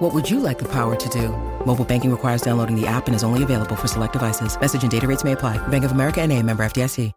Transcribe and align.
What 0.00 0.14
would 0.14 0.30
you 0.30 0.40
like 0.40 0.58
the 0.58 0.68
power 0.68 0.96
to 0.96 1.08
do? 1.10 1.28
Mobile 1.66 1.84
banking 1.84 2.10
requires 2.10 2.40
downloading 2.40 2.74
the 2.74 2.86
app 2.86 3.06
and 3.06 3.14
is 3.14 3.22
only 3.22 3.42
available 3.42 3.76
for 3.76 3.86
select 3.86 4.14
devices. 4.14 4.58
Message 4.58 4.82
and 4.82 4.90
data 4.90 5.06
rates 5.06 5.24
may 5.24 5.32
apply. 5.32 5.58
Bank 5.68 5.84
of 5.84 5.92
America 5.92 6.22
and 6.22 6.32
a 6.32 6.42
member 6.42 6.64
FDIC. 6.64 7.12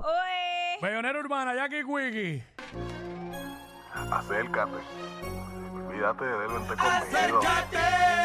Oye. 0.00 0.78
Bayonera 0.82 1.14
Urbana, 1.22 1.54
Jackie 1.54 1.82
Quickie. 1.84 2.42
Acércate. 4.10 4.80
Olvídate 5.88 6.24
de 6.24 6.44
él, 6.44 6.52
vente 6.56 6.74
conmigo. 6.76 7.40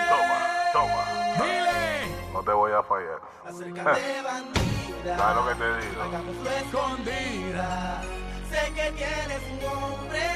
Toma, 0.09 0.39
toma. 0.71 1.03
Dile, 1.35 2.31
No 2.31 2.41
te 2.43 2.51
voy 2.53 2.71
a 2.71 2.81
fallar. 2.83 3.19
Acércate, 3.45 4.21
bandida. 4.23 5.17
¿Sabes 5.17 5.35
lo 5.35 5.43
que 5.49 5.55
te 5.55 5.67
digo? 5.87 6.01
Hagámoslo 6.01 6.49
escondida. 6.49 8.01
Sé 8.49 8.71
que 8.73 8.91
tienes 8.91 9.43
un 9.51 9.59
hombre 9.67 10.29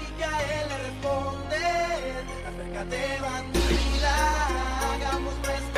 y 0.00 0.12
que 0.16 0.24
a 0.24 0.40
él 0.40 0.68
le 0.70 0.76
responde. 0.78 1.41
Bandida. 2.74 4.14
Hagámoslo 4.80 5.50
escondida. 5.50 5.71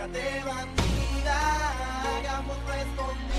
Acércate, 0.00 0.42
bandida, 0.46 1.36
hagámoslo 2.16 2.72
escondida. 2.72 3.29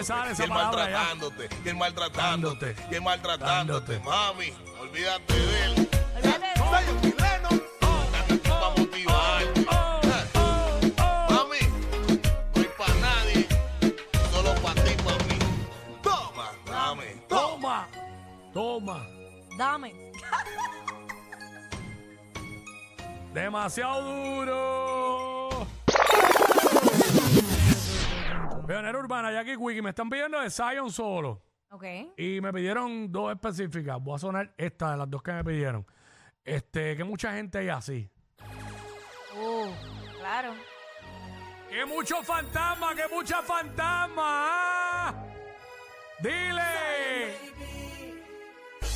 me 0.00 0.04
sale 0.04 0.32
esa 0.32 0.42
y 0.42 0.44
él 0.44 0.50
palabra 0.50 0.90
ya? 0.90 0.98
maltratándote, 0.98 1.48
y 1.64 1.68
él 1.68 1.76
maltratándote, 1.76 2.76
y 2.90 2.94
él 2.94 3.02
maltratándote. 3.02 4.00
Mami, 4.00 4.52
olvídate 4.80 5.34
de 5.34 5.64
él. 5.64 5.88
Olvídate 6.16 6.46
de 6.46 6.54
Soy 6.56 6.84
un 6.92 7.00
chileno, 7.00 7.48
están 7.50 8.24
aquí 8.24 8.50
Bayonera 28.70 28.98
Urbana, 29.00 29.32
Jackie 29.32 29.56
Quickie. 29.56 29.82
Me 29.82 29.90
están 29.90 30.08
pidiendo 30.08 30.40
de 30.40 30.48
Zion 30.48 30.92
solo. 30.92 31.42
Ok. 31.70 31.84
Y 32.16 32.40
me 32.40 32.52
pidieron 32.52 33.10
dos 33.10 33.32
específicas. 33.32 34.00
Voy 34.00 34.14
a 34.14 34.18
sonar 34.18 34.54
esta 34.56 34.92
de 34.92 34.96
las 34.96 35.10
dos 35.10 35.24
que 35.24 35.32
me 35.32 35.42
pidieron. 35.42 35.84
Este, 36.44 36.96
que 36.96 37.02
mucha 37.02 37.32
gente 37.32 37.58
hay 37.58 37.68
así. 37.68 38.08
Uh, 39.36 39.72
claro. 40.20 40.54
¡Que 41.68 41.84
mucho 41.84 42.22
fantasma! 42.22 42.94
¡Que 42.94 43.12
mucha 43.12 43.42
fantasma! 43.42 44.22
¡Ah! 44.24 45.14
¡Dile! 46.20 47.34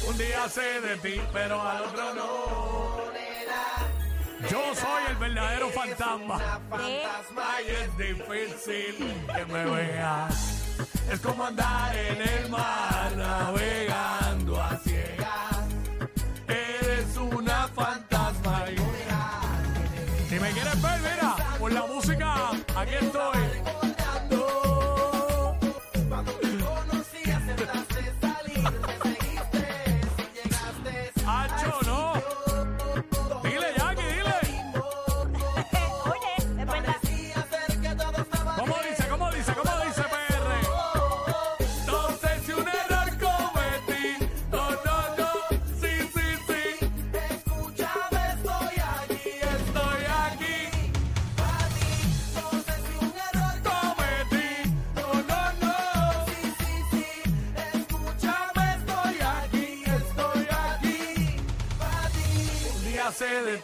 Un 0.08 0.16
día 0.16 0.48
sé 0.48 0.80
de 0.82 0.96
ti, 0.98 1.20
pero 1.32 1.60
al 1.60 1.82
otro 1.82 2.14
no. 2.14 2.83
Yo 4.50 4.74
soy 4.74 5.02
el 5.10 5.16
verdadero 5.16 5.70
fantasma. 5.70 6.38
¿Qué? 6.78 7.02
Y 7.66 7.70
es 7.70 7.96
difícil 7.96 9.14
que 9.34 9.44
me 9.46 9.64
veas. 9.64 10.76
Es 11.10 11.20
como 11.20 11.44
andar 11.44 11.96
en 11.96 12.20
el 12.20 12.48
mar 12.50 13.12
navegando 13.16 14.60
a 14.62 14.76
ciegas. 14.78 15.56
Eres 16.48 17.16
una 17.16 17.68
fantasma. 17.68 18.64
y- 18.70 18.84
Si 20.28 20.40
me 20.40 20.50
quieres 20.50 20.82
ver, 20.82 21.00
mira, 21.00 21.36
por 21.58 21.72
la 21.72 21.86
música, 21.86 22.50
aquí 22.76 22.94
estoy. 23.00 23.53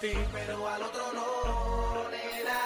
ti. 0.00 0.12
Pero 0.32 0.69
al 0.69 0.82
otro 0.82 1.12
no, 1.12 2.08
nena, 2.11 2.61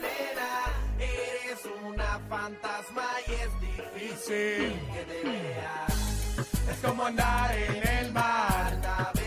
nena, 0.00 0.50
eres 0.98 1.60
una 1.84 2.20
fantasma 2.28 3.06
y 3.26 3.32
es 3.32 3.60
difícil 3.60 4.80
que 4.92 5.04
te 5.04 5.28
veas. 5.28 6.38
Es 6.70 6.78
como 6.82 7.06
andar 7.06 7.56
en 7.56 7.88
el 7.88 8.12
mar. 8.12 9.21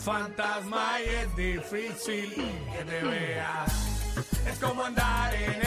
fantasma 0.00 0.98
y 1.04 1.08
es 1.08 1.36
difícil 1.36 2.34
que 2.72 2.84
te 2.84 3.02
veas. 3.02 3.72
Es 4.46 4.58
como 4.58 4.84
andar 4.84 5.34
en 5.34 5.59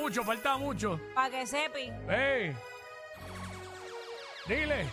mucho, 0.00 0.24
falta 0.24 0.56
mucho. 0.56 0.98
Para 1.14 1.30
que 1.30 1.46
sepi. 1.46 1.92
¡Ey! 2.08 2.56
Dile. 4.48 4.86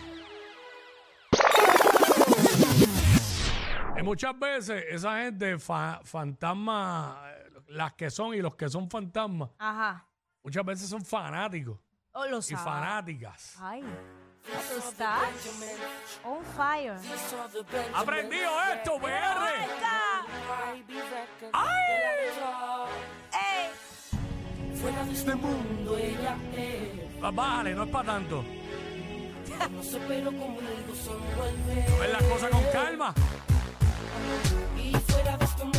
Y 3.98 4.02
muchas 4.02 4.38
veces 4.38 4.84
esa 4.90 5.18
gente 5.22 5.58
fa- 5.58 6.00
fantasma, 6.04 7.20
eh, 7.26 7.50
las 7.68 7.94
que 7.94 8.10
son 8.10 8.34
y 8.34 8.38
los 8.40 8.54
que 8.54 8.68
son 8.68 8.88
fantasmas, 8.88 9.50
Ajá. 9.58 10.06
muchas 10.44 10.64
veces 10.64 10.88
son 10.88 11.04
fanáticos 11.04 11.78
Oh, 12.12 12.24
lo 12.26 12.38
y 12.38 12.54
fanáticas. 12.54 13.56
Ay. 13.60 13.82
On 16.24 16.42
fire. 16.56 16.96
¡Aprendido 17.94 18.50
esto, 18.72 18.98
PR! 18.98 19.68
¡Ay! 21.52 23.17
Fuera 24.80 25.04
de 25.04 25.12
este 25.12 25.34
mundo 25.34 25.98
ella 25.98 26.36
es. 26.56 27.22
Ah, 27.22 27.30
vale, 27.32 27.74
no 27.74 27.82
es 27.82 27.90
para 27.90 28.12
tanto. 28.12 28.44
No 29.72 29.82
sé, 29.82 29.98
pero 30.06 30.26
como 30.26 30.54
conmigo 30.54 30.94
solo 31.04 31.20
vuelve. 31.36 31.84
Ven 32.00 32.12
las 32.12 32.22
cosas 32.22 32.50
con 32.50 32.62
calma. 32.72 33.14
Y 34.76 34.92
fuera 35.10 35.36
de 35.36 35.44
este 35.44 35.64
mundo. 35.64 35.77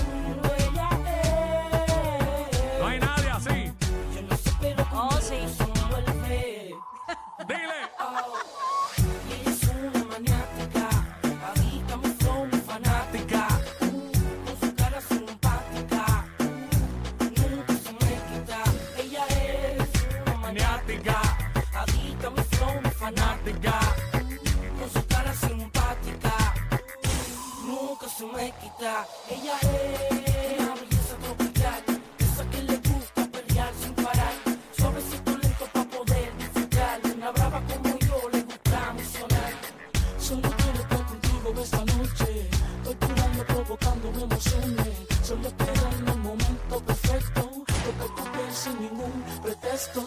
sin 48.70 48.82
ningún 48.82 49.24
pretexto. 49.42 50.02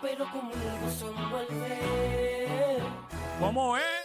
pero 0.00 0.24
conmigo 0.30 0.90
se 0.98 1.06
envuelve. 1.06 2.78
¿Cómo 3.40 3.76
es? 3.76 4.01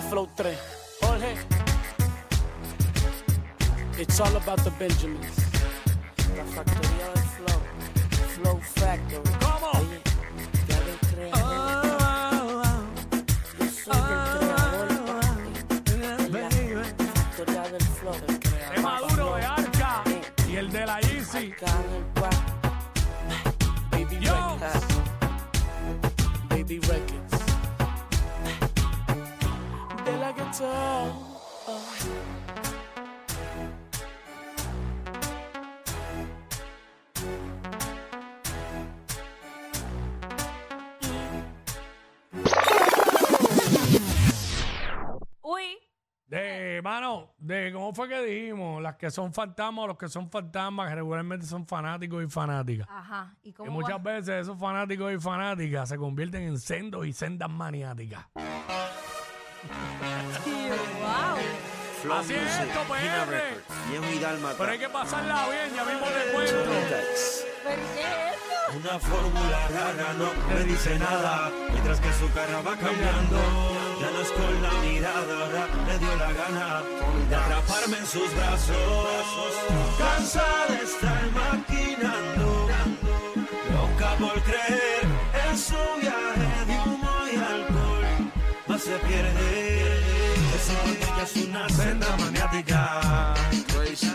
Van 0.00 0.08
Flow 0.08 0.28
3, 0.34 0.56
Jorge. 1.02 1.36
It's 3.98 4.20
all 4.20 4.34
about 4.36 4.64
the 4.64 4.70
Benjamins. 4.78 5.36
La 6.36 6.44
factoría 6.44 7.06
del 7.14 7.24
flow, 7.36 7.60
Flow 8.34 8.60
Factory. 8.62 9.30
¿Cómo? 9.40 9.70
Oye, 9.78 10.00
ya 10.68 10.80
del 10.80 10.98
creador. 10.98 11.84
Ah. 11.84 11.89
Uy, 45.42 45.62
De, 46.26 46.80
mano, 46.84 47.34
de 47.38 47.72
cómo 47.72 47.94
fue 47.94 48.08
que 48.08 48.22
dijimos, 48.22 48.82
las 48.82 48.96
que 48.96 49.10
son 49.10 49.32
fantasmas, 49.32 49.86
los 49.88 49.96
que 49.96 50.08
son 50.08 50.30
fantasmas, 50.30 50.90
que 50.90 50.94
regularmente 50.94 51.46
son 51.46 51.66
fanáticos 51.66 52.22
y 52.22 52.28
fanáticas. 52.28 52.86
ajá. 52.90 53.34
¿Y 53.42 53.52
cómo 53.54 53.72
muchas 53.72 53.94
va? 53.94 54.12
veces 54.12 54.42
esos 54.42 54.58
fanáticos 54.58 55.10
y 55.12 55.18
fanáticas 55.18 55.88
se 55.88 55.96
convierten 55.96 56.42
en 56.42 56.58
sendos 56.58 57.06
y 57.06 57.12
sendas 57.14 57.50
maniáticas. 57.50 58.26
Wow. 61.00 62.18
Así 62.18 62.34
es 62.34 62.60
esto, 62.60 62.80
PR. 62.88 63.60
Viejo 63.90 64.10
y 64.12 64.18
dálmata. 64.18 64.56
Pero 64.58 64.72
hay 64.72 64.78
que 64.78 64.88
pasarla 64.88 65.48
bien, 65.48 65.74
ya 65.74 65.84
mismo 65.84 66.06
te 66.06 66.32
cuento. 66.32 66.70
Una 68.74 68.98
fórmula 68.98 69.68
rara 69.68 70.12
no 70.16 70.54
me 70.54 70.64
dice 70.64 70.98
nada, 70.98 71.50
mientras 71.70 72.00
que 72.00 72.12
su 72.14 72.32
cara 72.32 72.62
va 72.62 72.76
cambiando. 72.76 73.38
Ya 74.00 74.10
no 74.10 74.20
es 74.22 74.30
con 74.30 74.62
la 74.62 74.72
mirada, 74.80 75.44
ahora 75.44 75.66
le 75.86 75.98
dio 75.98 76.16
la 76.16 76.32
gana 76.32 76.82
de 77.28 77.36
atraparme 77.36 77.98
en 77.98 78.06
sus 78.06 78.34
brazos. 78.34 79.56
Cansada 79.98 80.66
de 80.68 80.84
estar 80.84 81.30
maquinando, 81.32 82.68
loca 83.72 84.16
por 84.18 84.40
creer 84.42 85.04
en 85.48 85.58
su 85.58 85.89
se 88.90 88.98
pierde, 89.06 89.92
eso 90.56 90.72
cuando 90.82 91.06
ella 91.06 91.22
es 91.22 91.36
una 91.46 91.68
senda 91.68 92.16
maniática. 92.16 93.34
Crazy. 93.68 94.12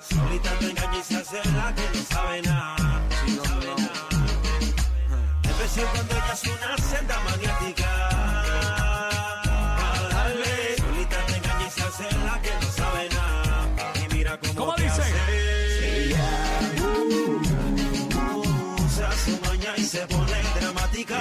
Solita 0.00 0.50
te 0.58 0.70
engaña 0.70 0.98
y 0.98 1.02
se 1.02 1.16
hace 1.16 1.40
la 1.56 1.74
que 1.74 1.82
no 1.94 2.02
sabe 2.14 2.42
nada. 2.42 3.00
Sabe 3.42 3.66
nada. 3.66 4.18
Especial 5.44 5.86
cuando 5.94 6.14
ella 6.14 6.32
es 6.34 6.44
una 6.44 6.76
senda 6.90 7.16
maniática. 7.28 7.90
Darle. 10.10 10.76
Solita 10.76 11.16
te 11.26 11.36
engaña 11.36 11.66
y 11.66 11.70
se 11.70 11.82
hace 11.82 12.06
la 12.26 12.42
que 12.42 12.52
no 12.60 12.70
sabe 12.80 13.08
nada. 13.08 13.92
Y 14.04 14.14
mira 14.14 14.38
cómo 14.40 14.54
¿Cómo 14.54 14.74
te 14.74 14.82
dice? 14.82 15.00
hace. 15.00 15.12
Uh, 18.26 19.48
maña 19.48 19.72
y 19.78 19.84
se 19.84 20.06
pone 20.06 20.42
dramática. 20.60 21.18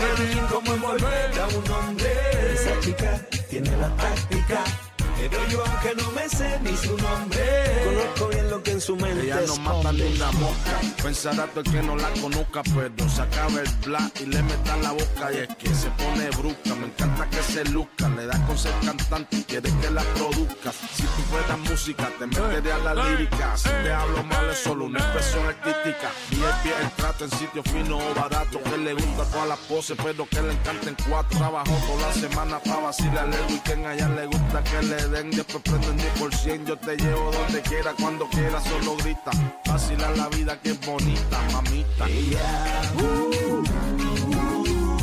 Sabe 0.00 0.48
cómo 0.48 0.72
envolver 0.72 1.40
a 1.40 1.46
un 1.48 1.70
hombre. 1.72 2.54
Esa 2.54 2.80
chica 2.80 3.20
tiene 3.50 3.76
la 3.76 3.94
táctica. 3.96 4.89
Pero 5.20 5.46
yo, 5.48 5.64
aunque 5.64 5.94
no 6.02 6.10
me 6.12 6.28
sé 6.28 6.58
ni 6.62 6.76
su 6.76 6.96
nombre, 6.96 7.82
conozco 7.84 8.28
bien 8.28 8.50
lo 8.50 8.62
que 8.62 8.70
en 8.70 8.80
su 8.80 8.96
mente 8.96 9.24
Ella 9.24 9.40
no 9.46 9.56
mata 9.56 9.92
ni 9.92 10.02
una 10.02 10.32
mosca. 10.32 10.80
Pensará 11.02 11.46
todo 11.48 11.60
el 11.60 11.70
que 11.70 11.82
no 11.82 11.96
la 11.96 12.08
conozca, 12.20 12.62
pero 12.74 13.08
se 13.08 13.22
acaba 13.22 13.60
el 13.60 13.70
black 13.84 14.20
y 14.20 14.26
le 14.26 14.42
metan 14.42 14.82
la 14.82 14.92
boca. 14.92 15.32
Y 15.32 15.36
es 15.38 15.56
que 15.56 15.74
se 15.74 15.90
pone 15.90 16.30
brusca. 16.30 16.74
Me 16.74 16.86
encanta 16.86 17.28
que 17.28 17.42
se 17.42 17.64
luzca. 17.66 18.08
Le 18.08 18.26
da 18.26 18.46
con 18.46 18.56
ser 18.56 18.72
cantante 18.84 19.36
y 19.36 19.44
quiere 19.44 19.70
que 19.80 19.90
la 19.90 20.02
produzca. 20.14 20.72
Si 20.72 21.02
tú 21.02 21.22
fueras 21.30 21.58
música, 21.58 22.10
te 22.18 22.26
metería 22.26 22.76
a 22.76 22.78
la 22.78 22.94
lírica. 22.94 23.56
Si 23.56 23.68
te 23.68 23.92
hablo 23.92 24.22
mal, 24.24 24.50
es 24.50 24.58
solo 24.58 24.86
una 24.86 25.00
expresión 25.00 25.46
artística. 25.46 26.10
Y 26.30 26.34
es 26.34 26.64
bien 26.64 26.76
el 26.82 26.90
trato 26.92 27.24
en 27.24 27.30
sitio 27.32 27.62
fino 27.64 27.98
o 27.98 28.14
barato. 28.14 28.60
Que 28.62 28.78
le 28.78 28.94
gusta 28.94 29.24
todas 29.24 29.48
las 29.48 29.58
poses, 29.58 29.96
pero 30.02 30.26
que 30.28 30.40
le 30.40 30.52
encanten 30.52 30.96
cuatro. 31.08 31.38
Trabajó 31.38 31.74
toda 31.86 32.08
la 32.08 32.14
semana 32.14 32.58
para 32.60 32.80
vacilarle 32.80 33.36
el 33.36 33.52
weekend. 33.52 33.86
A 33.86 33.94
ella 33.94 34.08
le 34.08 34.26
gusta 34.26 34.64
que 34.64 34.82
le 34.86 35.09
den. 35.10 35.30
Después 35.30 35.62
prenden 35.62 35.98
10%. 35.98 36.64
Yo 36.66 36.76
te 36.76 36.96
llevo 36.96 37.30
donde 37.30 37.60
quiera, 37.62 37.92
cuando 38.00 38.28
quiera, 38.28 38.60
solo 38.60 38.96
grita. 38.96 39.30
Vacilar 39.66 40.16
la 40.16 40.28
vida 40.28 40.58
que 40.60 40.70
es 40.70 40.86
bonita, 40.86 41.38
mamita. 41.52 42.06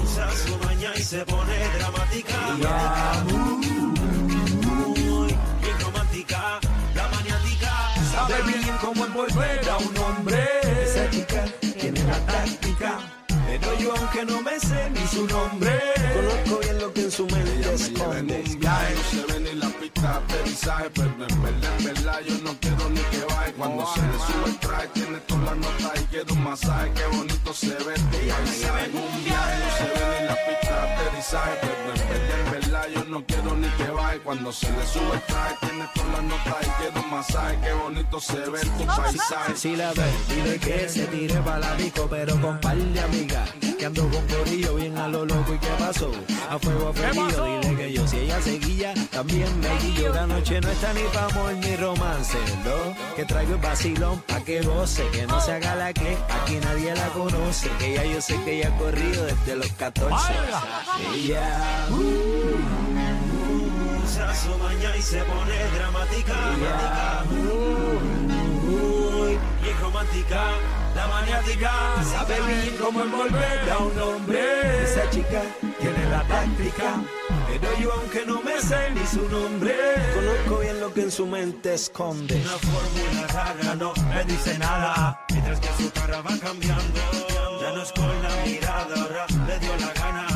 usa 0.02 0.32
su 0.32 0.58
maña 0.66 0.92
y 0.96 1.02
se 1.02 1.26
pone 1.26 1.58
dramática. 1.78 2.38
Muy 4.66 5.28
bien 5.62 5.80
romántica, 5.80 6.60
la 6.96 7.08
maniática. 7.10 7.72
Sabe 8.12 8.42
bien 8.44 8.78
cómo 8.82 9.06
envolver 9.06 9.70
a 9.70 9.78
un 9.78 9.98
hombre. 9.98 10.48
Esa 10.84 11.10
chica 11.10 11.46
tiene 11.80 12.04
la 12.04 12.20
táctica. 12.26 13.17
Pero 13.60 13.78
yo, 13.80 13.94
aunque 13.96 14.26
no 14.26 14.42
me 14.42 14.60
sé 14.60 14.90
ni 14.92 15.08
su 15.08 15.26
nombre, 15.28 15.72
conozco 16.14 16.60
bien 16.62 16.80
lo 16.80 16.94
que 16.94 17.02
en 17.02 17.12
su 17.12 17.26
mente 17.26 17.74
esconde. 17.74 18.44
no 18.44 19.04
se 19.10 19.34
ve 19.34 19.40
ni 19.40 19.54
la 19.60 19.70
pista 19.70 20.02
de 20.02 20.08
aterrizaje, 20.08 20.90
pero 20.94 21.10
en 21.10 21.42
verdad, 21.42 21.72
en 21.80 21.86
verdad, 21.86 22.20
yo 22.28 22.38
no 22.44 22.52
quiero 22.60 22.90
ni 22.90 23.02
que 23.12 23.26
baje. 23.30 23.54
Cuando 23.54 23.86
se 23.94 24.02
le 24.02 24.18
sube 24.28 24.46
el 24.48 24.58
traje, 24.60 24.88
tiene 24.94 25.18
todas 25.28 25.44
las 25.46 25.58
notas 25.58 26.02
y 26.02 26.06
quiero 26.06 26.34
un 26.34 26.44
masaje, 26.44 26.92
qué 26.94 27.18
bonito 27.18 27.54
se 27.54 27.70
ve. 27.70 27.94
Ella 28.22 28.38
me 28.44 28.52
lleva 28.52 28.84
en 28.84 28.96
un 28.96 29.24
viaje, 29.24 29.56
no 29.64 29.70
se 29.78 29.84
ve 29.84 30.06
ni 30.20 30.28
la 30.28 30.38
pista 30.46 30.74
de 30.74 30.94
aterrizaje, 30.94 31.54
pero 31.62 31.74
en 31.74 32.10
verdad, 32.10 32.40
en 32.40 32.52
verdad, 32.52 32.86
yo 32.94 33.02
no 33.06 33.07
quiero 33.26 33.56
ni 33.56 33.68
que 33.70 33.90
baje. 33.92 34.20
Cuando 34.20 34.52
se 34.52 34.72
le 34.72 34.86
sube 34.86 35.14
el 35.14 35.22
traje, 35.22 35.56
tiene 35.62 35.86
todas 35.94 36.12
las 36.12 36.24
notas 36.24 36.56
y 36.62 36.82
quiero 36.82 37.02
un 37.02 37.10
masaje, 37.10 37.60
qué 37.64 37.74
bonito 37.74 38.20
se 38.20 38.38
ve 38.38 38.60
tu 38.78 38.86
paisaje. 38.86 39.56
Si 39.56 39.76
la 39.76 39.94
ves, 39.94 40.28
dile 40.30 40.60
que 40.60 40.90
se 40.90 41.06
tire 41.08 41.36
para 41.42 41.60
la 41.60 41.76
disco, 41.76 42.08
pero 42.10 42.40
con 42.42 42.60
par 42.60 42.78
de 42.78 43.00
amigas. 43.00 43.50
Que 43.78 43.86
ando 43.86 44.10
con 44.10 44.26
corillo 44.28 44.76
bien 44.76 44.98
a 44.98 45.08
lo 45.08 45.26
loco 45.26 45.54
y 45.54 45.60
qué 45.60 45.70
pasó. 45.80 46.12
A 46.50 46.58
fuego 46.58 46.90
apellido, 46.90 47.26
pasó? 47.28 47.46
dile 47.46 47.76
que 47.76 47.94
yo 47.94 48.08
si 48.08 48.18
ella 48.18 48.42
seguía, 48.42 48.94
también 49.12 49.60
me 49.60 49.70
guillo. 49.80 50.14
La 50.14 50.28
noche 50.28 50.60
no 50.62 50.70
está 50.70 50.94
ni 50.94 51.04
pa' 51.14 51.26
amor 51.26 51.54
ni 51.54 51.76
romance, 51.76 52.38
¿no? 52.66 53.16
Que 53.16 53.26
traigo 53.26 53.54
el 53.54 53.62
vacilón 53.62 54.22
pa' 54.22 54.42
que 54.42 54.62
goce, 54.62 55.08
que 55.12 55.28
no 55.28 55.40
se 55.42 55.52
haga 55.54 55.76
la 55.76 55.94
que 55.94 56.18
aquí 56.30 56.56
nadie 56.62 56.96
la 56.96 57.08
conoce. 57.10 57.70
Que 57.80 57.94
ya 57.94 58.04
yo 58.06 58.22
sé 58.22 58.42
que 58.44 58.60
ella 58.60 58.70
ha 58.70 58.78
corrido 58.78 59.26
desde 59.26 59.56
los 59.56 59.72
14. 59.74 60.10
Valga. 60.10 60.64
Ella 61.14 61.88
uh, 61.92 62.87
y 64.98 65.02
se 65.02 65.24
pone 65.24 65.58
dramática. 65.76 66.36
Muy 68.64 69.38
bien 69.62 69.80
romántica, 69.82 70.44
la 70.96 71.08
maniática. 71.08 71.72
Sabe 72.04 72.36
bien 72.42 72.78
cómo 72.80 73.02
envolver 73.02 73.70
a 73.72 73.78
un 73.80 74.00
hombre. 74.00 74.84
Esa 74.84 75.10
chica 75.10 75.42
tiene 75.80 76.10
la 76.10 76.24
táctica. 76.24 77.02
Pero 77.48 77.80
yo, 77.80 77.94
aunque 77.94 78.26
no 78.26 78.42
me 78.42 78.62
sé 78.62 78.92
ni 78.92 79.06
su 79.08 79.28
nombre, 79.30 79.76
conozco 80.14 80.60
bien 80.62 80.80
lo 80.80 80.94
que 80.94 81.02
en 81.02 81.12
su 81.12 81.26
mente 81.26 81.74
esconde. 81.74 82.36
Una 82.36 82.58
fórmula 82.58 83.28
rara 83.34 83.76
no 83.76 83.94
me 84.10 84.24
dice 84.26 84.58
nada. 84.60 85.26
Mientras 85.32 85.60
que 85.60 85.84
su 85.84 85.92
cara 85.92 86.22
va 86.22 86.38
cambiando, 86.38 87.00
ya 87.62 87.72
no 87.72 87.82
es 87.82 87.92
con 87.94 88.24
la 88.24 88.46
mirada, 88.46 88.96
ahora 88.96 89.26
le 89.48 89.60
dio 89.60 89.76
la 89.78 89.94
gana 89.94 90.27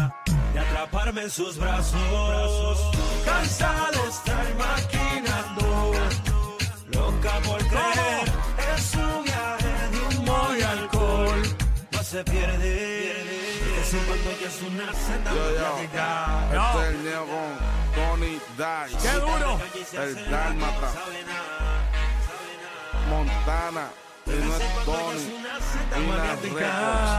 atraparme 0.81 1.21
en 1.21 1.29
sus 1.29 1.57
brazos. 1.57 2.79
Cansada 3.23 3.91
de 3.91 4.09
estar 4.09 4.45
maquinando, 4.55 5.93
loca 6.91 7.33
por 7.45 7.59
creer 7.67 8.31
en 8.57 8.81
su 8.81 9.23
viaje 9.23 9.73
de 9.91 10.17
humo 10.17 10.55
y 10.57 10.61
alcohol. 10.61 11.41
No 11.91 12.03
se 12.03 12.23
pierde, 12.23 13.11
es 13.79 13.95
cuando 14.07 14.29
ella 14.31 14.47
es 14.47 14.61
una 14.61 14.93
senda 14.93 15.31
Yo. 15.31 15.39
No. 16.53 16.81
Este 16.81 17.00
es 17.00 17.05
el 17.05 17.17
con 17.31 17.51
Tony 17.95 18.39
Dice. 18.57 18.97
¡Qué 19.01 19.13
duro! 19.19 19.59
El 19.93 20.31
Dálmata. 20.31 20.89
Montana. 23.09 23.89
Y 24.25 24.29
no 24.29 24.55
es 24.55 24.85
Tony. 24.85 25.41
Ina 25.97 26.35
Records. 26.41 27.11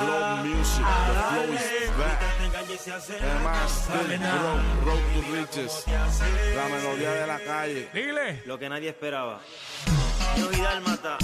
Flow 0.00 0.36
Music. 0.44 0.84
The 0.84 1.22
flow 1.30 1.52
is 1.54 1.90
back. 1.96 2.37
Además, 2.70 3.88
Road, 3.88 4.84
Road 4.84 5.00
to 5.14 5.32
Riches. 5.32 5.84
La 5.86 6.68
melodía 6.68 7.12
de 7.12 7.26
la 7.26 7.38
calle. 7.40 7.88
Dile. 7.94 8.42
Lo 8.44 8.58
que 8.58 8.68
nadie 8.68 8.90
esperaba. 8.90 9.40
Yo 10.36 10.52
y 10.52 10.60
Dálmata, 10.60 11.16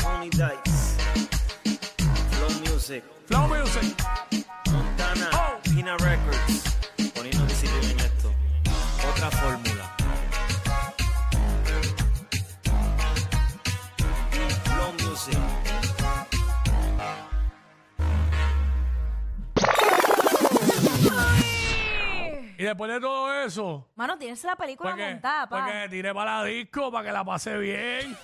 Tony 0.00 0.30
Dice, 0.30 0.96
Flow 2.30 2.72
Music, 2.72 3.04
Flow 3.26 3.46
Music. 3.48 3.94
Montana, 4.72 5.28
Oh. 5.34 5.60
Pina 5.62 5.98
Records, 5.98 6.64
poniendo 7.14 7.44
disciplina 7.44 7.90
en 7.92 8.00
esto. 8.00 8.32
Otra 9.06 9.30
fórmula. 9.30 9.99
Después 22.70 22.90
de 22.90 23.00
todo 23.00 23.32
eso, 23.42 23.88
Mano, 23.96 24.16
tienes 24.18 24.42
la 24.44 24.56
película 24.56 24.94
que, 24.94 25.10
montada, 25.10 25.48
pa. 25.48 25.66
que 25.66 25.88
tire 25.88 26.14
para 26.14 26.38
la 26.38 26.44
disco 26.44 26.90
para 26.90 27.06
que 27.06 27.12
la 27.12 27.24
pase 27.24 27.58
bien. 27.58 28.16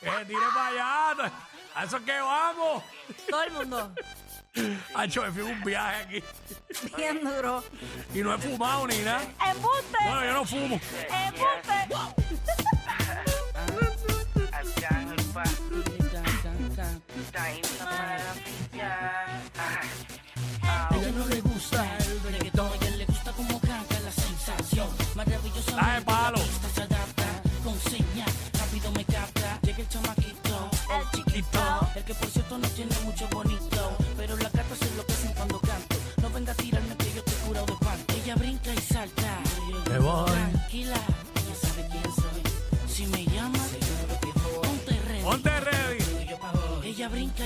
que 0.00 0.24
tire 0.26 0.46
para 0.54 0.66
allá. 1.14 1.32
A 1.74 1.84
eso 1.84 1.96
es 1.96 2.02
que 2.02 2.20
vamos. 2.20 2.82
Todo 3.28 3.42
el 3.44 3.52
mundo. 3.52 3.94
Hacho, 4.94 5.22
me 5.22 5.30
fui 5.30 5.42
un 5.42 5.62
viaje 5.62 6.02
aquí. 6.02 6.24
Bien 6.96 7.24
duro. 7.24 7.64
Y 8.14 8.18
no 8.18 8.34
he 8.34 8.38
fumado 8.38 8.86
ni 8.86 8.98
nada. 8.98 9.22
¡Embuste! 9.50 9.98
Bueno, 10.04 10.24
yo 10.24 10.32
no 10.34 10.44
fumo. 10.44 10.80
¡Embuste! 11.08 11.72
ella 17.48 17.71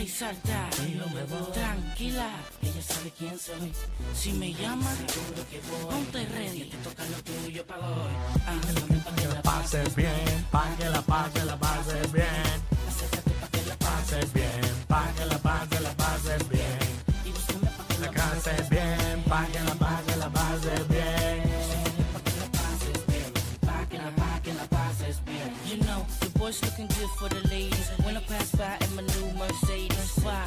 Y 0.02 0.08
salta. 0.08 0.68
Tranquila, 1.54 2.28
ella 2.60 2.82
sabe 2.82 3.10
quién 3.18 3.38
soy. 3.38 3.72
Si 4.14 4.32
me 4.32 4.52
llama, 4.52 4.90
ponte 5.90 6.26
ready. 6.26 6.64
Te 6.64 6.76
toca 6.78 7.02
lo 7.04 7.22
tuyo 7.22 7.66
pa' 7.66 7.76
hoy. 7.76 8.12
Pa' 8.44 9.14
que 9.16 9.26
la 9.26 9.42
Pases 9.42 9.94
bien, 9.96 10.46
pa' 10.50 10.76
que 10.78 10.90
la 10.90 11.00
pase, 11.00 11.44
la 11.46 11.56
pases 11.58 12.12
bien. 12.12 12.25
Boys 26.46 26.62
looking 26.62 26.86
good 26.86 27.10
for 27.18 27.28
the 27.28 27.42
ladies. 27.48 27.88
When 28.04 28.16
I 28.16 28.20
pass 28.20 28.54
by 28.54 28.76
in 28.84 28.90
my 28.94 29.02
new 29.02 29.26
Mercedes. 29.34 30.12
Why? 30.22 30.46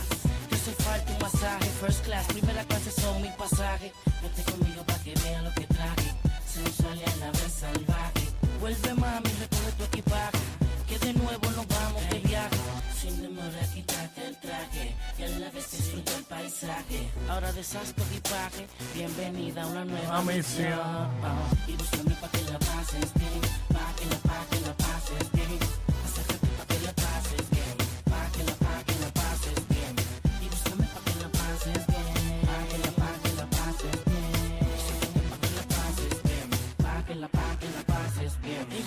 Hace 0.51 0.71
falta 0.83 1.11
un 1.11 1.19
masaje. 1.19 1.67
First 1.81 2.05
class, 2.05 2.25
primera 2.27 2.63
clase 2.69 2.91
son 2.91 3.21
mi 3.21 3.29
pasaje. 3.37 3.91
Vete 4.21 4.41
conmigo 4.49 4.81
pa' 4.89 4.99
que 5.03 5.13
vean 5.23 5.43
lo 5.43 5.51
que 5.57 5.65
traje. 5.75 6.09
Sensual 6.45 6.97
y 7.03 7.03
a 7.11 7.15
la 7.23 7.31
vez 7.31 7.53
salvaje. 7.63 8.25
Vuelve 8.61 8.93
mami, 8.93 9.29
recoge 9.43 9.71
tu 9.77 9.83
equipaje. 9.91 10.39
Que 10.87 10.97
de 11.05 11.13
nuevo 11.13 11.45
nos 11.57 11.67
vamos 11.67 12.03
de 12.11 12.19
viaje. 12.29 12.59
Sin 12.99 13.21
demora, 13.21 13.61
quítate 13.73 14.27
el 14.27 14.35
traje. 14.45 14.95
Y 15.19 15.23
a 15.23 15.29
la 15.43 15.49
vez 15.49 15.65
disfruta 15.71 16.11
el 16.15 16.23
paisaje. 16.23 16.99
Ahora 17.29 17.51
deshaz 17.51 17.93
tu 17.93 18.01
equipaje. 18.03 18.67
Bienvenida 18.95 19.63
a 19.63 19.67
una 19.67 19.83
nueva 19.83 20.21
misión. 20.21 21.09
Y 21.67 21.73
búscame 21.73 22.15
pa' 22.21 22.29
que 22.29 22.41
la 22.51 22.59
pases 22.59 23.11
bien. 23.19 23.48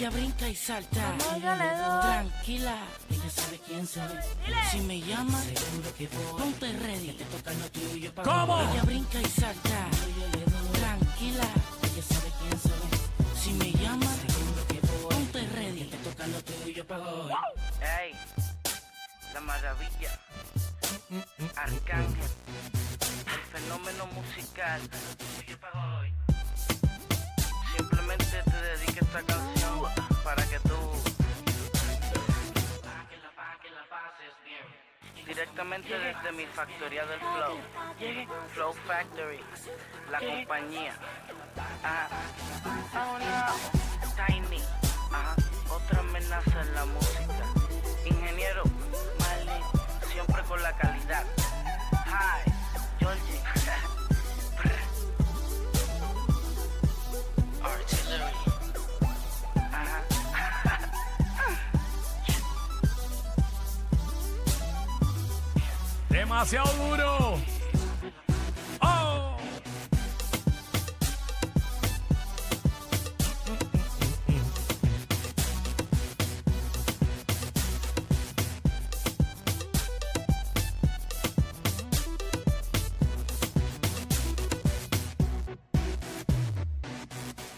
Ella 0.02 0.10
brinca 0.10 0.48
y 0.48 0.56
salta. 0.56 1.16
Tranquila, 1.16 2.76
ella 3.08 3.30
sabe 3.30 3.60
quién 3.64 3.86
soy. 3.86 4.02
Si 4.72 4.80
me 4.80 5.00
llama, 5.00 5.40
seguro 5.40 5.94
que 5.96 6.08
voy. 6.08 6.40
Ponte 6.40 6.72
ready, 6.72 7.06
que 7.12 7.24
te 7.24 7.36
toca 7.36 7.52
lo 7.52 7.70
tuyo 7.70 8.12
pa' 8.12 8.22
¿Cómo? 8.24 8.54
hoy. 8.56 8.66
Ella 8.72 8.82
brinca 8.82 9.20
y 9.20 9.24
salta. 9.26 9.88
Tranquila, 10.72 11.46
ella 11.84 12.02
sabe 12.02 12.32
quién 12.40 12.60
soy. 12.60 13.38
Si 13.40 13.52
me 13.52 13.70
llama, 13.80 14.06
seguro 14.26 14.66
que 14.66 14.80
voy. 14.80 15.14
Ponte 15.14 15.46
ready, 15.54 15.84
que 15.84 15.96
te 15.96 16.10
toca 16.10 16.26
lo 16.26 16.42
tuyo 16.42 16.84
pa' 16.84 16.98
hoy. 16.98 17.32
Ey, 18.00 18.12
la 19.34 19.40
maravilla. 19.40 20.18
Arcángel. 21.54 22.30
El 23.34 23.40
fenómeno 23.52 24.06
musical. 24.06 24.80
Simplemente 27.76 28.42
te 28.44 28.62
dedico 28.62 29.04
esta 29.04 29.22
canción 29.22 29.61
Directamente 35.32 35.98
desde 35.98 36.32
mi 36.32 36.44
factoría 36.44 37.06
del 37.06 37.18
Flow. 37.18 37.56
Flow 38.52 38.72
Factory. 38.86 39.40
La 40.10 40.18
compañía. 40.18 40.94
Ajá. 41.82 42.08
Oh 42.94 43.18
no. 43.18 44.26
Tiny. 44.26 44.60
Ajá. 45.10 45.34
Otra 45.70 46.00
amenaza 46.00 46.60
en 46.60 46.74
la 46.74 46.84
música. 46.84 47.31
Demasiado 66.32 66.72
duro. 66.88 67.38
¡Oh! 68.80 69.36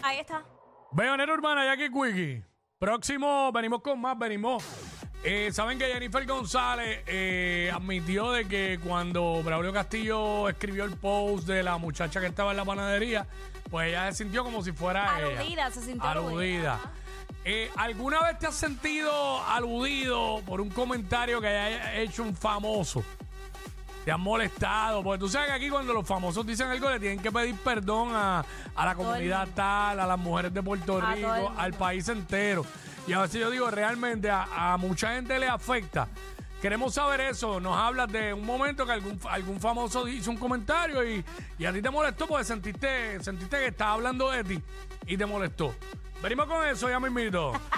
Ahí 0.03 0.19
está. 0.19 0.43
Bayonera 0.91 1.33
Urbana, 1.33 1.63
Jackie 1.63 1.89
Quickie. 1.89 2.43
Próximo, 2.77 3.53
venimos 3.53 3.81
con 3.81 4.01
más, 4.01 4.19
venimos. 4.19 4.74
Eh, 5.27 5.51
Saben 5.51 5.79
que 5.79 5.85
Jennifer 5.87 6.23
González 6.27 7.01
eh, 7.07 7.71
admitió 7.73 8.31
de 8.31 8.47
que 8.47 8.79
cuando 8.85 9.41
Braulio 9.43 9.73
Castillo 9.73 10.47
escribió 10.47 10.83
el 10.85 10.95
post 10.97 11.47
de 11.47 11.63
la 11.63 11.79
muchacha 11.79 12.19
que 12.21 12.27
estaba 12.27 12.51
en 12.51 12.57
la 12.57 12.65
panadería, 12.65 13.25
pues 13.71 13.87
ella 13.89 14.11
se 14.11 14.23
sintió 14.23 14.43
como 14.43 14.63
si 14.63 14.71
fuera 14.71 15.19
ella. 15.19 15.39
Aludida, 15.39 15.71
se 15.71 15.81
sintió 15.81 16.03
Aludida. 16.07 16.73
aludida. 16.75 16.79
Eh, 17.43 17.71
¿Alguna 17.75 18.21
vez 18.21 18.37
te 18.37 18.47
has 18.47 18.55
sentido 18.55 19.43
aludido 19.45 20.41
por 20.45 20.61
un 20.61 20.69
comentario 20.69 21.41
que 21.41 21.47
haya 21.47 21.95
hecho 21.95 22.21
un 22.21 22.35
famoso? 22.35 23.03
Te 24.05 24.11
han 24.11 24.21
molestado. 24.21 25.03
Porque 25.03 25.19
tú 25.19 25.27
sabes 25.27 25.49
que 25.49 25.53
aquí 25.55 25.69
cuando 25.69 25.93
los 25.93 26.07
famosos 26.07 26.45
dicen 26.45 26.67
algo 26.67 26.89
le 26.89 26.99
tienen 26.99 27.19
que 27.19 27.31
pedir 27.31 27.55
perdón 27.55 28.09
a, 28.13 28.45
a 28.75 28.85
la 28.85 28.95
comunidad 28.95 29.47
tal, 29.53 29.99
a 29.99 30.05
las 30.05 30.19
mujeres 30.19 30.53
de 30.53 30.61
Puerto 30.63 31.01
A 31.01 31.13
Rico, 31.15 31.53
al 31.57 31.73
país 31.73 32.07
entero. 32.07 32.65
Y 33.07 33.13
a 33.13 33.21
veces 33.21 33.41
yo 33.41 33.49
digo, 33.49 33.69
realmente 33.69 34.29
a, 34.29 34.73
a 34.73 34.77
mucha 34.77 35.13
gente 35.15 35.37
le 35.39 35.47
afecta. 35.47 36.07
Queremos 36.61 36.93
saber 36.93 37.19
eso. 37.21 37.59
Nos 37.59 37.77
hablas 37.77 38.11
de 38.11 38.33
un 38.33 38.45
momento 38.45 38.85
que 38.85 38.91
algún, 38.93 39.19
algún 39.29 39.59
famoso 39.59 40.07
hizo 40.07 40.31
un 40.31 40.37
comentario 40.37 41.03
y, 41.07 41.23
y 41.59 41.65
a 41.65 41.73
ti 41.73 41.81
te 41.81 41.89
molestó 41.89 42.27
porque 42.27 42.45
sentiste, 42.45 43.21
sentiste 43.23 43.57
que 43.57 43.67
estaba 43.67 43.93
hablando 43.93 44.31
de 44.31 44.43
ti 44.43 44.61
y 45.05 45.17
te 45.17 45.25
molestó. 45.25 45.75
Venimos 46.23 46.45
con 46.47 46.65
eso, 46.65 46.89
ya 46.89 46.99
me 46.99 47.09
invito. 47.09 47.53